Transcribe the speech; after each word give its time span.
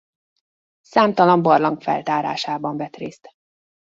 Számtalan 0.81 1.41
barlang 1.41 1.81
feltárásában 1.81 2.77
vett 2.77 2.95
részt. 2.95 3.29